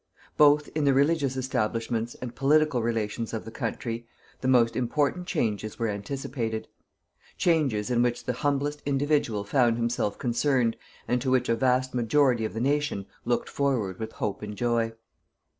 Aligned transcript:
Both 0.35 0.67
in 0.73 0.85
the 0.85 0.95
religious 0.95 1.37
establishments 1.37 2.15
and 2.19 2.33
political 2.33 2.81
relations 2.81 3.35
of 3.35 3.45
the 3.45 3.51
country, 3.51 4.07
the 4.39 4.47
most 4.47 4.75
important 4.75 5.27
changes 5.27 5.77
were 5.77 5.89
anticipated; 5.89 6.67
changes 7.37 7.91
in 7.91 8.01
which 8.01 8.23
the 8.25 8.33
humblest 8.33 8.81
individual 8.83 9.43
found 9.43 9.77
himself 9.77 10.17
concerned, 10.17 10.75
and 11.07 11.21
to 11.21 11.29
which 11.29 11.49
a 11.49 11.55
vast 11.55 11.93
majority 11.93 12.45
of 12.45 12.55
the 12.55 12.59
nation 12.61 13.05
looked 13.25 13.47
forward 13.47 13.99
with 13.99 14.13
hope 14.13 14.41
and 14.41 14.55
joy. 14.57 14.93